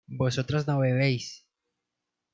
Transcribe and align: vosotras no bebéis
vosotras 0.07 0.65
no 0.65 0.79
bebéis 0.79 1.27